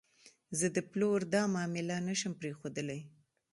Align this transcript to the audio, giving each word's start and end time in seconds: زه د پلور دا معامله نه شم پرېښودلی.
زه 0.59 0.67
د 0.75 0.77
پلور 0.91 1.19
دا 1.33 1.43
معامله 1.53 1.97
نه 2.07 2.13
شم 2.19 2.33
پرېښودلی. 2.41 2.99